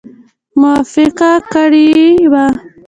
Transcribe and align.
موافقه 0.59 1.31
کړې 1.51 1.91
وه. 2.31 2.45